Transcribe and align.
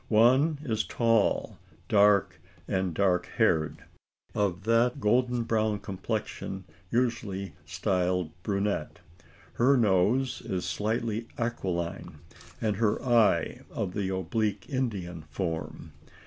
One 0.09 0.57
is 0.63 0.83
tall, 0.83 1.59
dark, 1.87 2.41
and 2.67 2.91
dark 2.95 3.27
haired, 3.37 3.83
of 4.33 4.63
that 4.63 4.99
golden 4.99 5.43
brown 5.43 5.77
complexion 5.77 6.63
usually 6.89 7.53
styled 7.67 8.31
brunette. 8.41 8.97
Her 9.53 9.77
nose 9.77 10.41
is 10.43 10.65
slightly 10.65 11.27
aquiline, 11.37 12.17
and 12.59 12.77
her 12.77 12.99
eye 13.05 13.59
of 13.69 13.93
the 13.93 14.09
oblique 14.09 14.67
Indian 14.67 15.21
form. 15.29 15.93